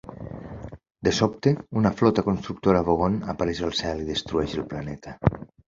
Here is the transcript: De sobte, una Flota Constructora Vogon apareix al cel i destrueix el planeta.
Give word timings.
De 1.07 1.13
sobte, 1.17 1.53
una 1.83 1.91
Flota 1.99 2.25
Constructora 2.29 2.83
Vogon 2.89 3.21
apareix 3.37 3.63
al 3.71 3.79
cel 3.83 4.05
i 4.07 4.11
destrueix 4.11 4.59
el 4.61 4.69
planeta. 4.75 5.19